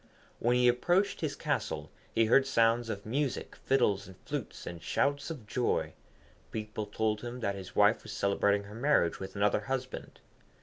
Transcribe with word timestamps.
When 0.39 0.55
he 0.55 0.67
approached 0.67 1.21
his 1.21 1.35
castle 1.35 1.91
he 2.15 2.25
heard 2.25 2.47
sounds 2.47 2.89
of 2.89 3.05
music, 3.05 3.55
fiddles 3.55 4.07
and 4.07 4.17
flutes, 4.25 4.65
and 4.65 4.81
shouts 4.81 5.29
of 5.29 5.45
joy. 5.45 5.93
People 6.49 6.87
told 6.87 7.21
him 7.21 7.39
that 7.41 7.53
his 7.53 7.75
wife 7.75 8.01
was 8.01 8.11
celebrating 8.11 8.63
her 8.63 8.73
marriage 8.73 9.19
with 9.19 9.35
another 9.35 9.59
husband. 9.59 10.19